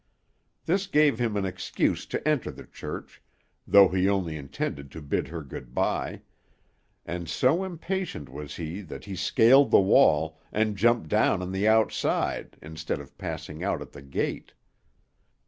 This 0.65 0.87
gave 0.87 1.19
him 1.19 1.37
an 1.37 1.45
excuse 1.45 2.07
to 2.07 2.27
enter 2.27 2.49
the 2.49 2.65
church, 2.65 3.21
though 3.67 3.87
he 3.89 4.09
only 4.09 4.35
intended 4.35 4.89
to 4.93 4.99
bid 4.99 5.27
her 5.27 5.43
good 5.43 5.75
by; 5.75 6.23
and 7.05 7.29
so 7.29 7.63
impatient 7.63 8.27
was 8.27 8.55
he 8.55 8.81
that 8.81 9.05
he 9.05 9.15
scaled 9.15 9.69
the 9.69 9.79
wall, 9.79 10.39
and 10.51 10.75
jumped 10.75 11.07
down 11.07 11.43
on 11.43 11.51
the 11.51 11.67
outside, 11.67 12.57
instead 12.63 12.99
of 12.99 13.15
passing 13.19 13.63
out 13.63 13.79
at 13.79 13.91
the 13.91 14.01
gate. 14.01 14.53